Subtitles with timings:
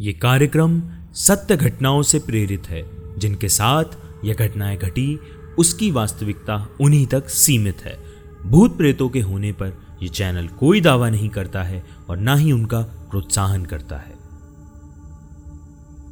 [0.00, 0.82] ये कार्यक्रम
[1.12, 2.82] सत्य घटनाओं से प्रेरित है,
[3.18, 3.84] जिनके साथ
[4.24, 5.20] यह घटनाएँ घटी,
[5.58, 7.98] उसकी वास्तविकता उन्हीं तक सीमित है।
[8.46, 12.52] भूत प्रेतों के होने पर यह चैनल कोई दावा नहीं करता है और ना ही
[12.52, 14.14] उनका प्रोत्साहन करता है।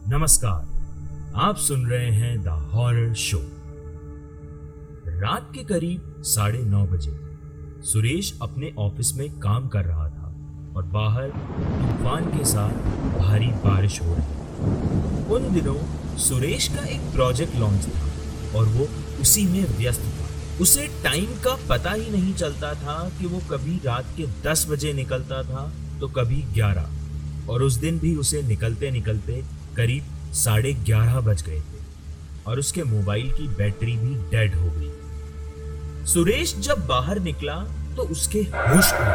[0.08, 3.40] नमस्कार, आप सुन रहे हैं द हॉरर शो।
[5.06, 7.20] रात के करीब साढ़े नौ बजे,
[7.82, 10.07] सुरेश अपने ऑफ़िस में काम कर रहा
[10.78, 12.74] और बाहर तूफ़ान के साथ
[13.18, 15.78] भारी बारिश हो रही उन दिनों
[16.16, 18.86] सुरेश का एक प्रोजेक्ट लॉन्च था और वो
[19.20, 20.26] उसी में व्यस्त था।
[20.60, 24.92] उसे टाइम का पता ही नहीं चलता था कि वो कभी रात के दस बजे
[24.92, 25.64] निकलता था
[26.00, 29.42] तो कभी ग्यारह। और उस दिन भी उसे निकलते निकलते
[29.76, 31.80] करीब साढ़े ग्यारह बज गए थे
[32.46, 37.56] और उसके मोबाइल की बैटरी भी डेड हो गई। सुरेश जब बाहर निकला
[37.96, 39.06] तो उसके होश उड़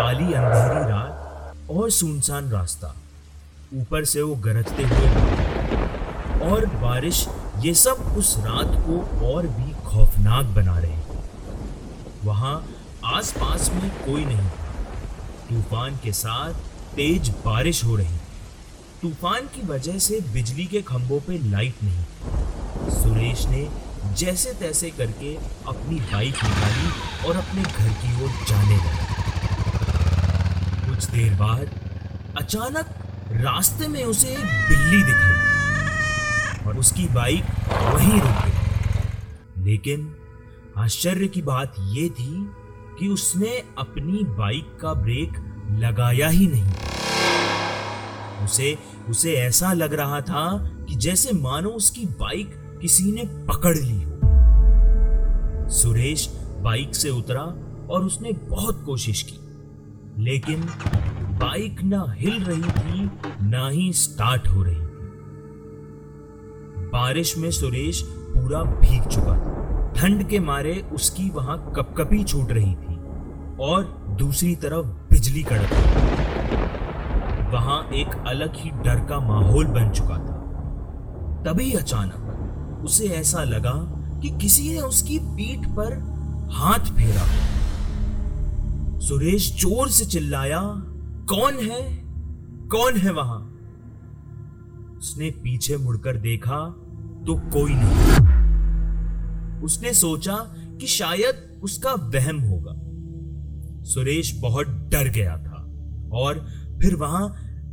[0.00, 2.94] काली अंधेरी रात और सुनसान रास्ता।
[3.74, 7.26] ऊपर से वो गरजते हुए और बारिश,
[7.58, 10.96] ये सब उस रात को और भी खौफनाक बना रहे
[12.24, 12.54] वहाँ
[13.06, 14.72] आसपास में कोई नहीं था।
[15.50, 16.54] तूफ़ान के साथ
[16.96, 18.18] तेज बारिश हो रही।
[19.02, 23.68] तूफ़ान की वजह से बिजली के खंभों पे लाइट नहीं। सुरेश ने
[24.16, 25.36] जैसे तैसे करके
[25.68, 29.09] अपनी बाइक निकाली और अपने घर की ओर जाने लगा।
[31.00, 31.70] कुछ देर बाद
[32.36, 32.86] अचानक
[33.32, 37.44] रास्ते में उसे एक बिल्ली दिखाई और उसकी बाइक
[37.94, 40.14] वहीं रुक गई। लेकिन
[40.78, 42.50] आश्चर्य की बात यह थी
[42.98, 45.32] कि उसने अपनी बाइक का ब्रेक
[45.70, 46.72] लगाया ही नहीं।
[48.44, 54.02] उसे उसे ऐसा लग रहा था कि जैसे मानो उसकी बाइक किसी ने पकड़ ली
[54.02, 54.12] हो।
[55.70, 57.42] सुरेश बाइक से उतरा
[57.90, 59.39] और उसने बहुत कोशिश की।
[60.20, 60.60] लेकिन
[61.38, 63.10] बाइक ना हिल रही थी,
[63.42, 65.10] ना ही स्टार्ट हो रही थी।
[66.88, 72.74] बारिश में सुरेश पूरा भीग चुका था। ठंड के मारे उसकी वहाँ कपकपी छूट रही
[72.74, 72.96] थी
[73.60, 75.72] और दूसरी तरफ़ बिजली कड़क।
[77.52, 80.36] वहाँ एक अलग ही डर का माहौल बन चुका था।
[81.46, 82.26] तभी अचानक
[82.84, 83.72] उसे ऐसा लगा
[84.20, 85.92] कि किसी ने उसकी पीठ पर
[86.52, 87.59] हाथ फेरा।
[89.00, 90.60] सुरेश ज़ोर से चिल्लाया,
[91.28, 91.80] कौन है?
[92.68, 93.38] कौन है वहाँ?
[94.98, 96.58] उसने पीछे मुड़कर देखा
[97.26, 98.18] तो कोई नहीं।
[99.62, 100.36] उसने सोचा
[100.80, 102.74] कि शायद उसका वहम होगा।
[103.84, 105.62] सुरेश बहुत डर गया था
[106.14, 106.44] और
[106.82, 107.26] फिर वहाँ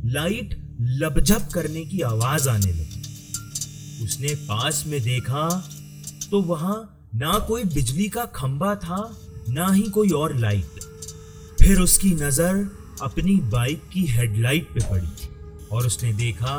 [0.06, 5.48] लाइट लबझब करने की आवाज़ आने लगी। उसने पास में देखा
[6.30, 6.76] तो वहाँ
[7.14, 9.16] ना कोई बिजली का खंबा था,
[9.48, 10.86] ना ही कोई और लाइट।
[11.68, 12.58] फिर उसकी नज़र
[13.02, 15.28] अपनी बाइक की हेडलाइट पे पड़ी
[15.72, 16.54] और उसने देखा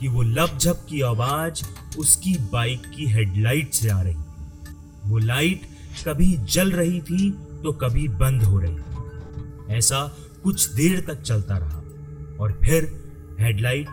[0.00, 1.62] कि वो लपझप की आवाज़
[1.98, 5.66] उसकी बाइक की हेडलाइट से आ रही थी। वो लाइट
[6.06, 7.30] कभी जल रही थी
[7.64, 10.00] तो कभी बंद हो रही थी। ऐसा
[10.44, 11.78] कुछ देर तक चलता रहा
[12.40, 12.88] और फिर
[13.40, 13.88] हेडलाइट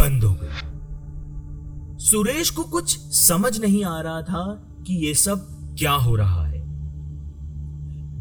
[0.00, 4.44] बंद हो गई। सुरेश को कुछ समझ नहीं आ रहा था
[4.86, 5.46] कि यह सब
[5.78, 6.45] क्या हो रहा है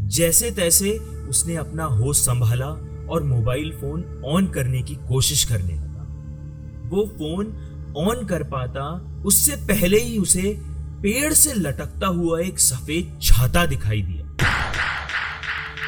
[0.08, 0.98] जैसे तैसे
[1.30, 2.68] उसने अपना होश संभाला
[3.10, 6.04] और मोबाइल फ़ोन ऑन करने की कोशिश करने लगा।
[6.90, 7.48] वो फ़ोन
[7.98, 8.84] ऑन कर पाता,
[9.26, 10.58] उससे पहले ही उसे
[11.02, 14.24] पेड़ से लटकता हुआ एक सफ़ेद छाता दिखाई दिया।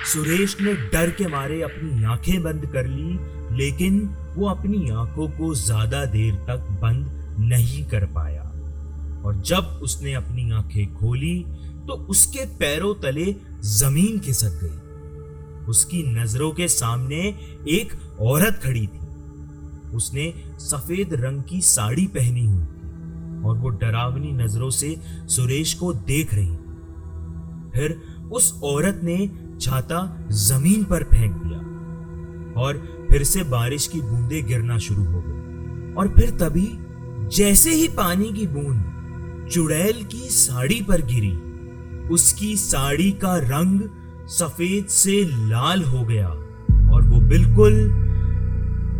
[0.03, 3.19] सुरेश ने डर के मारे अपनी आँखें बंद कर ली,
[3.57, 3.99] लेकिन
[4.35, 8.43] वो अपनी आँखों को ज़्यादा देर तक बंद नहीं कर पाया।
[9.25, 11.35] और जब उसने अपनी आँखें खोली
[11.87, 17.17] तो उसके पैरों तले ज़मीन खिसक गई। उसकी नज़रों के सामने
[17.69, 19.05] एक औरत खड़ी थी।
[19.95, 24.95] उसने सफ़ेद रंग की साड़ी पहनी हुई थी और वो डरावनी नज़रों से
[25.27, 29.31] सुरेश को देख रही थी। फिर उस औरत ने
[29.61, 31.59] छाता ज़मीन पर फेंक दिया
[32.61, 32.77] और
[33.11, 36.67] फिर से बारिश की बूंदें गिरना शुरू हो गई। और फिर तभी
[37.37, 41.31] जैसे ही पानी की बूंद चुड़ैल की साड़ी पर गिरी
[42.11, 43.81] उसकी साड़ी का रंग
[44.29, 46.27] सफ़ेद से लाल हो गया
[46.93, 47.73] और वो बिल्कुल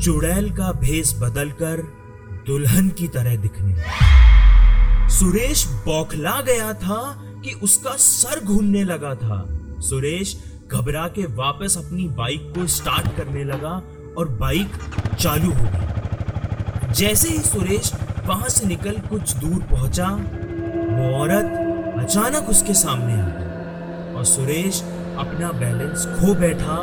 [0.04, 1.82] चुड़ैल का भेस बदलकर
[2.48, 7.00] दुल्हन की तरह दिखने लगा। सुरेश बौखला गया था
[7.44, 9.46] कि उसका सर घूमने लगा था।
[9.80, 10.38] सुरेश
[10.72, 13.82] घबरा के वापस अपनी बाइक को स्टार्ट करने लगा
[14.18, 14.72] और बाइक
[15.20, 17.94] चालू हो गई। जैसे ही सुरेश
[18.26, 21.67] वहाँ से निकल कुछ दूर पहुँचा, वो औरत
[22.08, 24.82] अचानक उसके सामने आ गई और सुरेश
[25.20, 26.76] अपना बैलेंस खो बैठा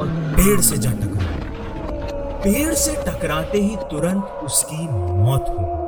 [0.00, 5.78] और पेड़ से जा टकरा पेड़ से टकराते ही तुरंत उसकी मौत हो गई।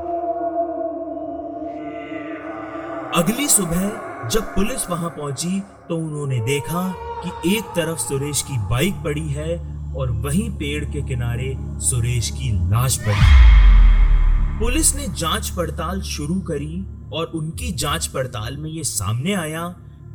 [3.23, 3.89] अगली सुबह
[4.29, 6.87] जब पुलिस वहाँ पहुँची तो उन्होंने देखा
[7.25, 9.59] कि एक तरफ़ सुरेश की बाइक पड़ी है
[9.97, 11.55] और वहीं पेड़ के किनारे
[11.89, 18.71] सुरेश की लाश पड़ी पुलिस ने जाँच पड़ताल शुरू करी और उनकी जाँच पड़ताल में
[18.71, 19.69] यह सामने आया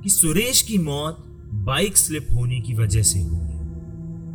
[0.04, 1.24] कि सुरेश की मौत
[1.54, 3.48] बाइक स्लिप होने की वजह से हुई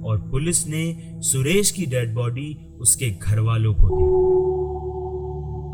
[0.02, 4.32] और पुलिस ने सुरेश की डेड बॉडी उसके घर वालों को दी।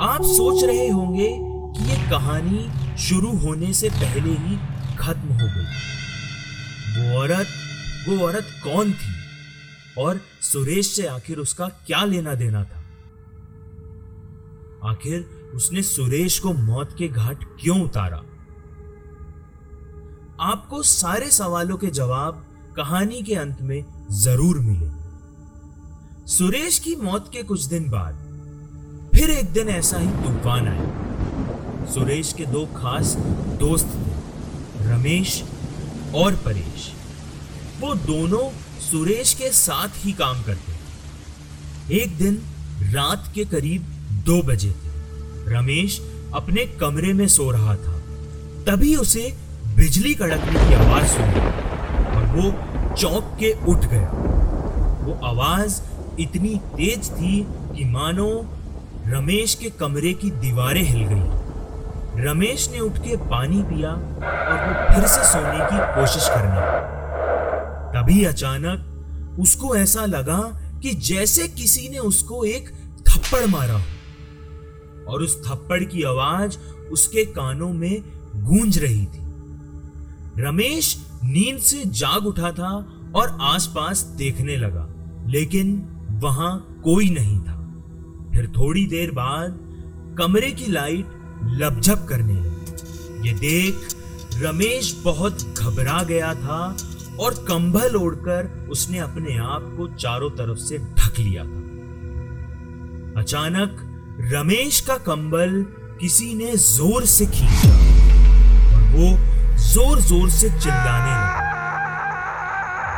[0.04, 2.68] आप सोच रहे होंगे कि यह कहानी
[2.98, 4.58] शुरू होने से पहले ही
[4.96, 5.64] खत्म हो गई।
[6.96, 7.46] वो औरत
[8.08, 9.14] वो औरत कौन थी?
[9.98, 12.84] और सुरेश से आखिर उसका क्या लेना देना था?
[14.84, 18.22] आखिर उसने सुरेश को मौत के घाट क्यों उतारा?
[20.42, 22.44] आपको सारे सवालों के जवाब
[22.76, 23.84] कहानी के अंत में
[24.14, 24.90] ज़रूर मिले।
[26.28, 28.14] सुरेश की मौत के कुछ दिन बाद,
[29.14, 33.14] फिर एक दिन ऐसा ही तूफ़ान आया। सुरेश के दो खास
[33.60, 35.42] दोस्त थे, रमेश
[36.14, 36.92] और परेश।
[37.80, 38.48] वो दोनों
[38.80, 40.76] सुरेश के साथ ही काम करते
[41.94, 42.38] एक दिन
[42.92, 43.82] रात के करीब
[44.26, 44.87] दो बजे थे।
[45.48, 46.00] रमेश
[46.34, 47.92] अपने कमरे में सो रहा था।
[48.66, 49.36] तभी उसे
[49.76, 51.40] बिजली कड़कने की आवाज़ सुनी
[52.16, 52.50] और वो
[52.94, 54.08] चौंक के उठ गया।
[55.04, 55.80] वो आवाज़
[56.20, 57.40] इतनी तेज थी
[57.76, 58.30] कि मानो
[59.06, 64.94] रमेश के कमरे की दीवारें हिल गई। रमेश ने उठ के पानी पिया और वो
[64.94, 66.80] फिर से सोने की कोशिश करने लगा।
[67.94, 70.40] तभी अचानक उसको ऐसा लगा
[70.82, 72.68] कि जैसे किसी ने उसको एक
[73.08, 73.78] थप्पड़ मारा
[75.08, 76.58] और उस थप्पड़ की आवाज़
[76.92, 78.02] उसके कानों में
[78.36, 79.26] गूंज रही थी।
[80.38, 82.72] रमेश नींद से जाग उठा था
[83.14, 84.88] और आसपास देखने लगा,
[85.26, 85.86] लेकिन
[86.22, 87.56] वहाँ कोई नहीं था।
[88.32, 89.58] फिर थोड़ी देर बाद
[90.18, 91.06] कमरे की लाइट
[91.44, 93.74] लपझप करने लगी। ये देख
[94.34, 96.76] रमेश बहुत घबरा गया था
[97.20, 101.62] और कंबल ओढ़कर उसने अपने आप को चारों तरफ़ से ढक लिया था।
[103.20, 103.84] अचानक
[104.20, 105.50] रमेश का कंबल
[106.00, 109.10] किसी ने ज़ोर से खींचा और वो
[109.64, 111.44] ज़ोर ज़ोर से चिल्लाने लगा।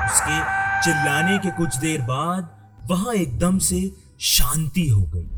[0.06, 0.38] उसके
[0.84, 2.48] चिल्लाने के कुछ देर बाद
[2.90, 3.80] वहाँ एकदम से
[4.28, 5.28] शांति हो गई।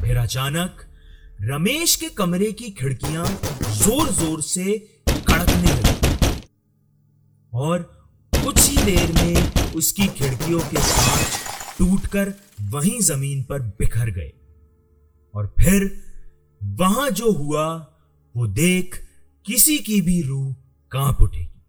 [0.00, 0.84] फिर अचानक
[1.50, 4.78] रमेश के कमरे की खिड़कियाँ ज़ोर ज़ोर से
[5.08, 6.40] कड़कने लगी।
[7.52, 7.82] और
[8.32, 11.38] कुछ ही देर में उसकी खिड़कियों के कांच
[11.78, 14.32] टूटकर वहीं ज़मीन पर बिखर गए।
[15.34, 16.04] और फिर
[16.64, 17.86] वहाँ जो हुआ,
[18.36, 19.08] वो देख
[19.46, 20.54] किसी की भी रूह
[20.90, 21.62] काँप उठेगी।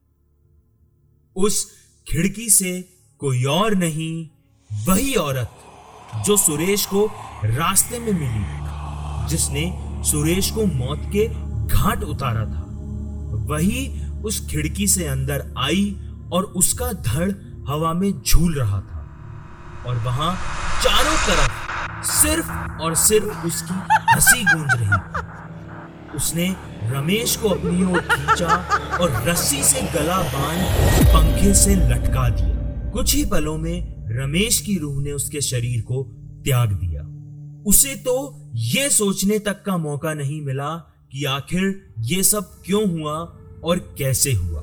[1.35, 1.71] उस
[2.07, 2.89] खिड़की से
[3.19, 4.29] कोई और नहीं,
[4.87, 5.49] वही औरत
[6.25, 7.11] जो सुरेश को
[7.45, 8.61] रास्ते में मिली।
[9.29, 11.27] जिसने सुरेश को मौत के
[11.67, 12.67] घाट उतारा था,
[13.35, 15.97] वही उस खिड़की से अंदर आई
[16.33, 17.31] और उसका धड़
[17.67, 19.00] हवा में झूल रहा था।
[19.87, 20.33] और वहाँ
[20.83, 22.51] चारों तरफ़ सिर्फ़
[22.81, 23.73] और सिर्फ़ उसकी
[24.11, 28.55] हँसी गूंज रही। उसने रमेश को अपनी ओर खींचा
[29.01, 34.77] और रस्सी से गला बाँध पंखे से लटका दिया। कुछ ही पलों में रमेश की
[34.77, 36.03] रूह ने उसके शरीर को
[36.45, 37.01] त्याग दिया।
[37.65, 40.75] उसे तो यह सोचने तक का मौका नहीं मिला
[41.11, 43.13] कि आखिर ये सब क्यों हुआ
[43.63, 44.61] और कैसे हुआ।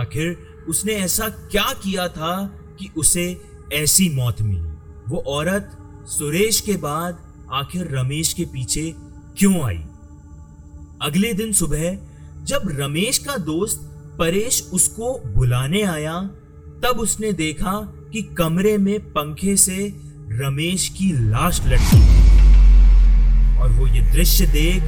[0.00, 0.36] आखिर
[0.68, 2.36] उसने ऐसा क्या किया था
[2.78, 4.74] कि उसे ऐसी मौत मिली।
[5.08, 7.18] वो औरत सुरेश के बाद
[7.52, 8.94] आखिर रमेश के पीछे
[9.38, 9.84] क्यों आई?
[11.02, 11.98] अगले दिन सुबह,
[12.44, 13.80] जब रमेश का दोस्त
[14.18, 16.20] परेश उसको बुलाने आया,
[16.82, 19.94] तब उसने देखा कि कमरे में पंखे से
[20.28, 22.02] रमेश की लाश लटकी
[23.60, 24.82] और वो ये दृश्य देख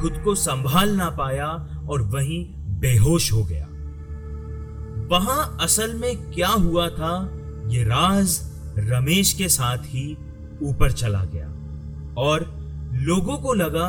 [0.00, 1.46] खुद को संभाल ना पाया
[1.90, 2.44] और वहीं
[2.80, 3.66] बेहोश हो गया।
[5.10, 7.39] वहाँ असल में क्या हुआ था
[7.70, 8.40] ये राज
[8.78, 10.16] रमेश के साथ ही
[10.62, 11.46] ऊपर चला गया
[12.18, 12.40] और
[12.92, 13.88] लोगों को लगा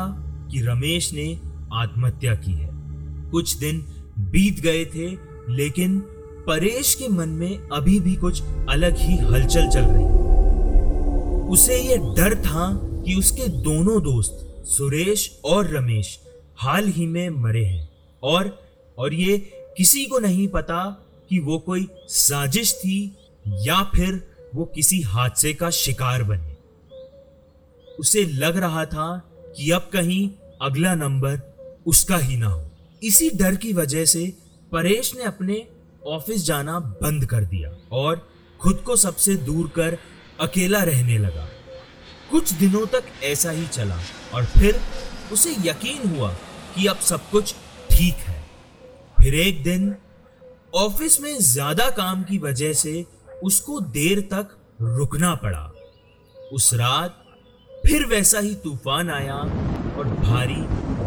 [0.50, 1.40] कि रमेश ने
[1.72, 2.70] आत्महत्या की है।
[3.30, 3.78] कुछ दिन
[4.18, 5.08] बीत गए थे,
[5.52, 5.98] लेकिन
[6.46, 10.04] परेश के मन में अभी भी कुछ अलग ही हलचल चल रही
[11.48, 16.18] उसे यह डर था कि उसके दोनों दोस्त, सुरेश और रमेश,
[16.56, 17.88] हाल ही में मरे हैं।
[18.22, 18.62] और
[18.98, 19.38] और ये
[19.76, 20.84] किसी को नहीं पता
[21.30, 24.20] कि वो कोई साजिश थी या फिर
[24.54, 26.56] वो किसी हादसे का शिकार बने।
[27.98, 29.06] उसे लग रहा था
[29.56, 30.28] कि अब कहीं
[30.62, 31.40] अगला नंबर
[31.86, 32.70] उसका ही ना हो।
[33.02, 34.24] इसी डर की वजह से
[34.72, 35.66] परेश ने अपने
[36.06, 38.26] ऑफ़िस जाना बंद कर दिया और
[38.60, 39.98] खुद को सबसे दूर कर
[40.40, 41.48] अकेला रहने लगा।
[42.30, 43.98] कुछ दिनों तक ऐसा ही चला
[44.34, 44.80] और फिर
[45.32, 46.32] उसे यकीन हुआ
[46.76, 47.54] कि अब सब कुछ
[47.90, 48.40] ठीक है।
[49.16, 49.94] फिर एक दिन
[50.74, 53.04] ऑफ़िस में ज़्यादा काम की वजह से
[53.42, 55.72] उसको देर तक रुकना पड़ा।
[56.52, 57.18] उस रात
[57.86, 59.34] फिर वैसा ही तूफ़ान आया
[59.98, 60.60] और भारी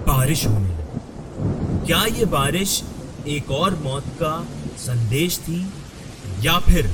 [0.07, 2.81] बारिश होने लगी। क्या ये बारिश
[3.27, 4.35] एक और मौत का
[4.77, 5.61] संदेश थी
[6.41, 6.87] या फिर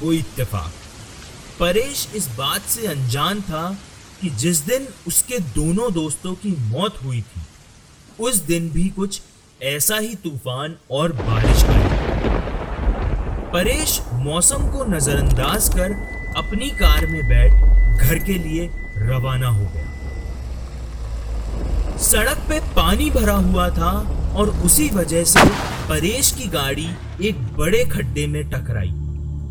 [0.00, 0.72] कोई इत्तेफाक?
[1.60, 3.70] परेश इस बात से अनजान था
[4.20, 7.42] कि जिस दिन उसके दोनों दोस्तों की मौत हुई थी,
[8.20, 9.20] उस दिन भी कुछ
[9.62, 11.89] ऐसा ही तूफ़ान और बारिश आई।
[13.52, 15.92] परेश मौसम को नजरअंदाज कर
[16.36, 17.52] अपनी कार में बैठ
[18.00, 19.88] घर के लिए रवाना हो गया।
[22.00, 23.90] सड़क पे पानी भरा हुआ था
[24.36, 25.44] और उसी वजह से
[25.88, 26.86] परेश की गाड़ी
[27.22, 28.92] एक बड़े खड्डे में टकराई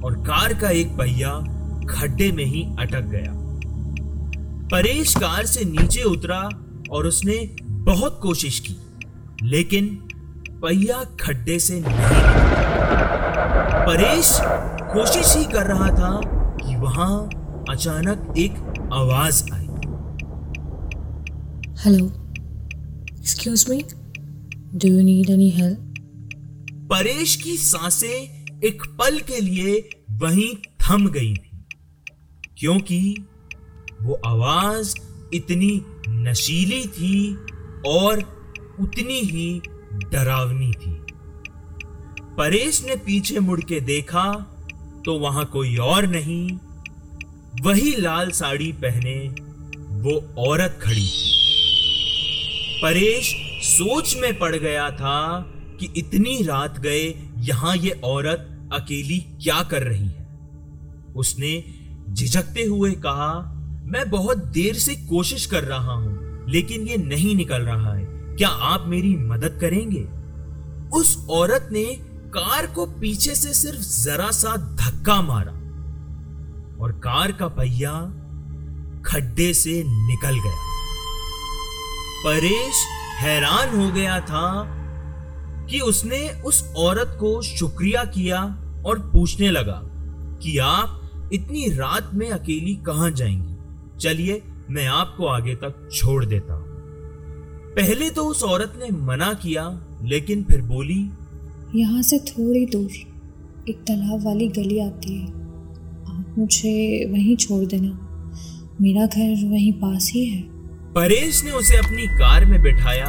[0.05, 1.31] और कार का एक पहिया
[1.89, 3.33] खड्डे में ही अटक गया।
[4.71, 6.39] परेश कार से नीचे उतरा
[6.91, 8.75] और उसने बहुत कोशिश की,
[9.43, 9.85] लेकिन
[10.61, 12.48] पहिया खड्डे से नहीं।
[13.51, 14.39] परेश
[14.93, 16.21] कोशिश ही कर रहा था
[16.57, 17.29] कि वहाँ
[17.69, 18.51] अचानक एक
[18.93, 19.65] आवाज़ आई।
[21.85, 22.05] Hello
[23.19, 23.85] excuse me
[24.73, 25.93] do you need any help
[26.91, 31.65] Paresh की साँसें एक पल के लिए वहीं थम गई थी
[32.57, 33.25] क्योंकि
[34.01, 34.95] वो आवाज़
[35.33, 37.37] इतनी नशीली थी
[37.87, 38.23] और
[38.79, 39.61] उतनी ही
[40.11, 41.08] डरावनी थी।
[42.39, 44.23] परेश ने पीछे मुड़ के देखा
[45.05, 46.51] तो वहाँ कोई और नहीं।
[47.63, 49.15] वही लाल साड़ी पहने
[50.03, 51.07] वो औरत खड़ी
[52.83, 53.33] परेश
[53.67, 55.39] सोच में पड़ गया था
[55.79, 60.27] कि इतनी रात गए, यहाँ ये औरत अकेली क्या कर रही है?
[61.15, 61.63] उसने
[62.09, 63.31] झिझकते हुए कहा,
[63.85, 68.05] मैं बहुत देर से कोशिश कर रहा हूँ, लेकिन ये नहीं निकल रहा है।
[68.35, 70.07] क्या आप मेरी मदद करेंगे?
[70.97, 75.51] उस औरत ने कार को पीछे से सिर्फ़ जरा सा धक्का मारा
[76.83, 77.91] और कार का पहिया
[79.05, 80.57] खड्डे से निकल गया।
[82.25, 82.85] परेश
[83.19, 84.65] हैरान हो गया था
[85.69, 88.41] कि उसने उस औरत को शुक्रिया किया
[88.85, 89.81] और पूछने लगा
[90.43, 91.01] कि आप
[91.33, 93.55] इतनी रात में अकेली कहाँ जाएँगी?
[93.99, 96.65] चलिए, मैं आपको आगे तक छोड़ देता हूँ।
[97.75, 101.11] पहले तो उस औरत ने मना किया, लेकिन फिर बोली
[101.75, 102.91] यहाँ से थोड़ी दूर
[103.69, 105.27] एक तालाब वाली गली आती है।
[106.07, 108.05] आप मुझे वहीं छोड़ देना।
[108.81, 110.41] मेरा घर वहीं पास ही है।
[110.93, 113.05] परेश ने उसे अपनी कार में बिठाया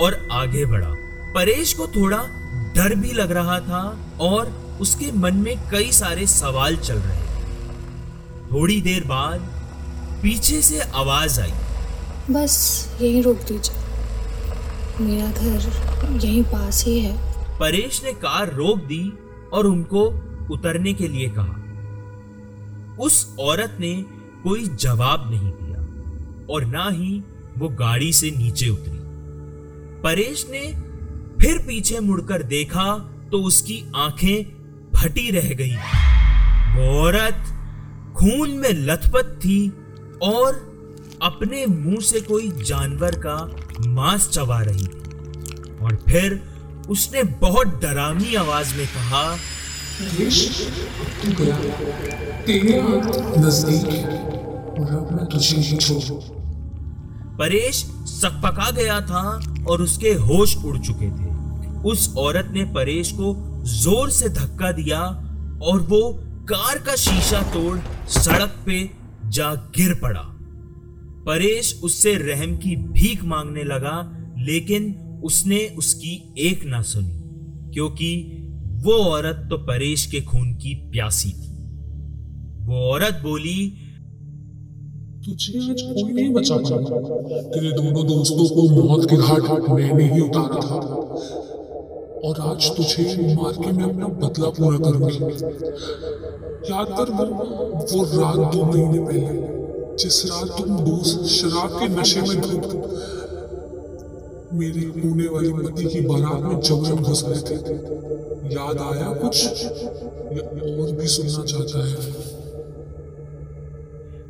[0.00, 0.94] और आगे बढ़ा।
[1.34, 2.18] परेश को थोड़ा
[2.76, 7.44] डर भी लग रहा था और उसके मन में कई सारे सवाल चल रहे थे।
[8.52, 9.40] थोड़ी देर बाद
[10.22, 11.52] पीछे से आवाज़ आई।
[12.30, 13.76] बस यहीं रोक दीजिए।
[15.04, 15.72] मेरा घर
[16.24, 17.29] यहीं पास ही है।
[17.60, 19.12] परेश ने कार रोक दी
[19.52, 20.04] और उनको
[20.50, 21.56] उतरने के लिए कहा।
[23.00, 23.94] उस औरत ने
[24.42, 27.22] कोई जवाब नहीं दिया और ना ही
[27.58, 28.98] वो गाड़ी से नीचे उतरी।
[30.02, 30.60] परेश ने
[31.40, 32.98] फिर पीछे मुड़कर देखा
[33.32, 34.44] तो उसकी आँखें
[34.96, 35.76] फटी रह गई।
[36.74, 37.44] वो औरत
[38.16, 39.68] खून में लथपथ थी
[40.22, 40.54] और
[41.22, 43.36] अपने मुँह से कोई जानवर का
[43.86, 46.49] मांस चबा रही थी। और फिर
[46.88, 49.36] उसने बहुत डरावनी आवाज़ में कहा,
[57.38, 59.22] परेश सकपका गया था
[59.68, 61.28] और उसके होश उड़ चुके थे।
[61.80, 63.34] उस औरत ने परेश को
[63.64, 65.00] ज़ोर से धक्का दिया
[65.62, 66.00] और वो
[66.50, 68.90] कार का शीशा तोड़ सड़क पे
[69.24, 70.22] जा गिर पड़ा।
[71.26, 73.96] परेश उससे रहम की भीख मांगने लगा,
[74.38, 74.92] लेकिन
[75.24, 77.18] उसने उसकी एक ना सुनी,
[77.74, 78.10] क्योंकि
[78.84, 81.50] वो औरत तो परेश के खून की प्यासी थी।
[82.66, 83.58] वो औरत बोली
[85.24, 90.20] तुझे आज कोई नहीं बचा पाया। तेरे दोनों दोस्तों को मौत के घाट मैंने ही
[90.20, 90.78] उतारा था।
[92.24, 95.18] और आज तुझे मार के मैं अपना बदला पूरा करूँगी।
[96.70, 97.24] याद कर वो
[97.90, 99.36] वो रात दो महीने पहले,
[99.96, 102.64] जिस रात तुम दोस्त शराब के नशे में धूप
[104.52, 107.54] मेरी होने वाली पति की बारात में जबरन घुस गए थे।
[108.54, 109.46] याद आया कुछ?
[110.62, 112.12] और भी सुनना चाहता है?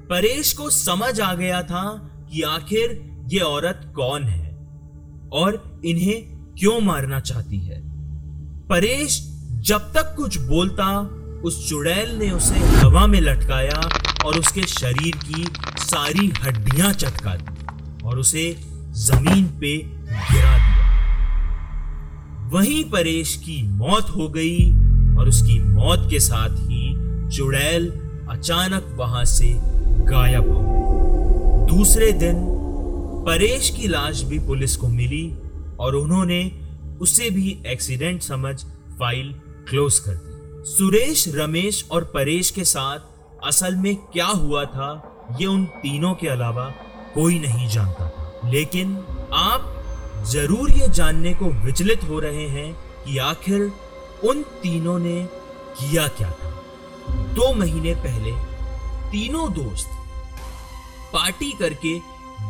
[0.09, 4.57] परेश को समझ आ गया था कि आखिर ये औरत कौन है
[5.33, 7.81] और इन्हें क्यों मारना चाहती है।
[8.69, 13.89] परेश जब तक कुछ बोलता, उस चुड़ैल ने उसे हवा में लटकाया
[14.25, 15.47] और उसके शरीर की
[15.79, 18.57] सारी हड्डियाँ चटका दी और उसे
[18.91, 20.89] ज़मीन पे गिरा दिया।
[22.49, 24.71] वहीं परेश की मौत हो गई
[25.17, 26.83] और उसकी मौत के साथ ही
[27.37, 27.91] चुड़ैल
[28.31, 29.53] अचानक वहाँ से
[30.05, 32.35] गायब हो गई। दूसरे दिन
[33.27, 35.35] परेश की लाश भी पुलिस को मिली
[35.81, 36.41] और उन्होंने
[37.01, 38.65] उसे भी एक्सीडेंट समझ
[38.99, 39.33] फ़ाइल
[39.69, 42.99] क्लोज कर दी। सुरेश, रमेश और परेश के साथ
[43.47, 44.91] असल में क्या हुआ था,
[45.41, 46.65] ये उन तीनों के अलावा
[47.15, 48.97] कोई नहीं जानता था। लेकिन
[49.33, 49.70] आप
[50.25, 52.73] ज़रूर ये जानने को विचलित हो रहे हैं
[53.05, 53.61] कि आखिर
[54.25, 55.23] उन तीनों ने
[55.79, 56.51] किया क्या था।
[57.35, 58.33] दो महीने पहले
[59.11, 59.89] तीनों दोस्त
[61.13, 61.99] पार्टी करके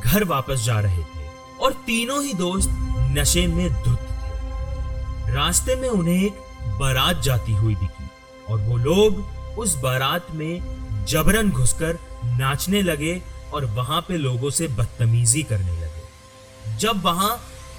[0.00, 2.70] घर वापस जा रहे थे और तीनों ही दोस्त
[3.16, 6.38] नशे में धुत थे। रास्ते में उन्हें एक
[6.78, 8.08] बारात जाती हुई दिखी
[8.48, 11.98] और वो लोग उस बारात में जबरन घुसकर
[12.38, 13.20] नाचने लगे
[13.54, 17.36] और वहाँ पे लोगों से बदतमीजी करने लगे। जब वहाँ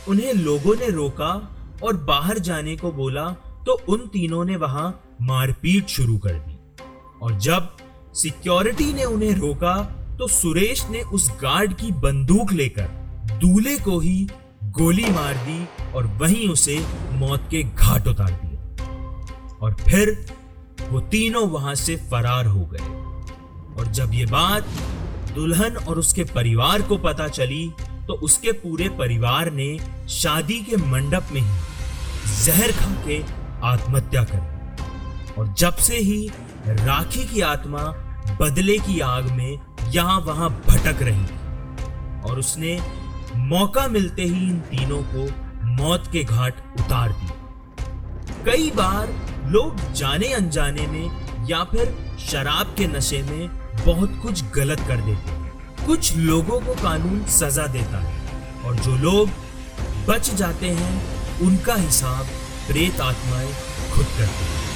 [0.07, 1.31] उन्हें लोगों ने रोका
[1.83, 3.29] और बाहर जाने को बोला
[3.65, 4.89] तो उन तीनों ने वहाँ
[5.21, 6.57] मारपीट शुरू कर दी।
[7.21, 7.69] और जब
[8.13, 9.75] सिक्योरिटी ने उन्हें रोका
[10.19, 12.87] तो सुरेश ने उस गार्ड की बंदूक लेकर
[13.41, 14.27] दूल्हे को ही
[14.77, 16.79] गोली मार दी और वहीं उसे
[17.11, 20.25] मौत के घाट उतार दिया। और फिर
[20.89, 22.89] वो तीनों वहाँ से फरार हो गए।
[23.75, 24.67] और जब ये बात
[25.35, 27.71] दुल्हन और उसके परिवार को पता चली
[28.07, 29.77] तो उसके पूरे परिवार ने
[30.09, 33.21] शादी के मंडप में ही जहर खा के
[33.63, 36.29] आत्महत्या कर और जब से ही
[36.67, 37.83] राखी की आत्मा
[38.41, 39.59] बदले की आग में
[39.91, 42.79] यहाँ वहाँ भटक रही थी और उसने
[43.35, 45.27] मौका मिलते ही इन तीनों को
[45.67, 49.13] मौत के घाट उतार दिया। कई बार
[49.51, 53.47] लोग जाने अनजाने में या फिर शराब के नशे में
[53.85, 55.40] बहुत कुछ गलत कर देते
[55.87, 58.21] कुछ लोगों को कानून सजा देता है
[58.63, 59.29] और जो लोग
[60.09, 62.25] बच जाते हैं, उनका हिसाब
[62.67, 63.53] प्रेत आत्माएँ
[63.95, 64.71] खुद करती हैं।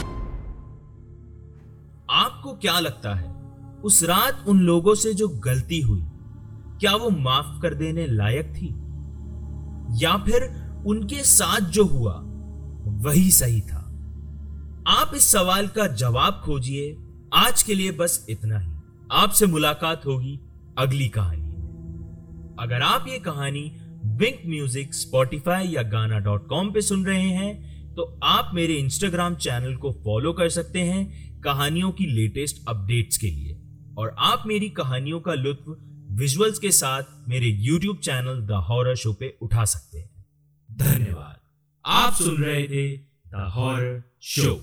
[2.11, 3.35] आपको क्या लगता है,
[3.83, 6.03] उस रात उन लोगों से जो गलती हुई,
[6.79, 8.67] क्या वो माफ़ कर देने लायक थी?
[10.03, 12.21] या फिर उनके साथ जो हुआ,
[13.03, 13.81] वही सही था?
[14.87, 16.97] आप इस सवाल का जवाब खोजिए।
[17.33, 18.71] आज के लिए बस इतना ही।
[19.11, 20.39] आपसे मुलाकात होगी।
[20.77, 21.43] अगली कहानी।
[22.59, 23.61] अगर आप ये कहानी
[24.17, 29.35] विंक म्यूज़िक स्पॉटिफाई या गाना डॉट कॉम पे सुन रहे हैं तो आप मेरे इंस्टाग्राम
[29.37, 33.57] चैनल को फॉलो कर सकते हैं कहानियों की लेटेस्ट अपडेट्स के लिए।
[33.97, 35.65] और आप मेरी कहानियों का लुत्फ
[36.11, 40.09] विजुअल्स के साथ मेरे YouTube channel the Horror Show पे उठा सकते हैं।
[40.69, 41.39] धन्यवाद।
[41.85, 44.53] आप सुन रहे थे द हॉरर शो